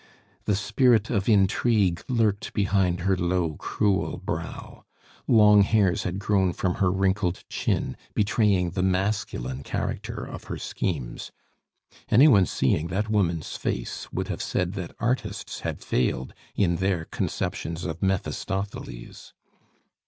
[0.45, 4.83] The spirit of intrigue lurked behind her low, cruel brow.
[5.27, 11.31] Long hairs had grown from her wrinkled chin, betraying the masculine character of her schemes.
[12.09, 17.05] Any one seeing that woman's face would have said that artists had failed in their
[17.05, 19.35] conceptions of Mephistopheles.